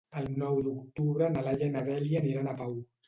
El 0.19 0.29
nou 0.43 0.61
d'octubre 0.67 1.27
na 1.35 1.43
Laia 1.49 1.67
i 1.69 1.75
na 1.75 1.85
Dèlia 1.91 2.23
aniran 2.25 2.51
a 2.55 2.57
Pau. 2.63 2.75